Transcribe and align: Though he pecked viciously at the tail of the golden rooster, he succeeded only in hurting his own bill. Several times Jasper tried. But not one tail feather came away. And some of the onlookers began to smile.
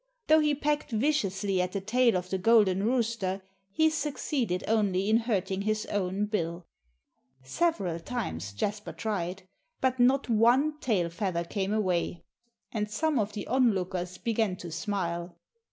Though 0.25 0.39
he 0.39 0.55
pecked 0.55 0.89
viciously 0.89 1.61
at 1.61 1.73
the 1.73 1.79
tail 1.79 2.17
of 2.17 2.31
the 2.31 2.39
golden 2.39 2.81
rooster, 2.83 3.43
he 3.69 3.91
succeeded 3.91 4.63
only 4.67 5.07
in 5.11 5.17
hurting 5.17 5.61
his 5.61 5.85
own 5.91 6.25
bill. 6.25 6.65
Several 7.43 7.99
times 7.99 8.51
Jasper 8.51 8.93
tried. 8.93 9.43
But 9.79 9.99
not 9.99 10.27
one 10.27 10.79
tail 10.79 11.11
feather 11.11 11.43
came 11.43 11.71
away. 11.71 12.23
And 12.71 12.89
some 12.89 13.19
of 13.19 13.33
the 13.33 13.45
onlookers 13.45 14.17
began 14.17 14.55
to 14.55 14.71
smile. 14.71 15.35